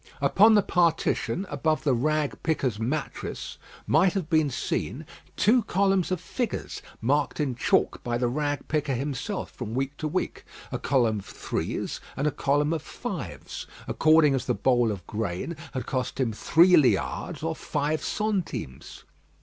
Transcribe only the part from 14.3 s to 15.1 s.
as the bowl of